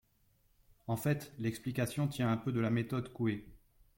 [0.87, 3.45] En fait, l’explication tient un peu de la méthode Coué.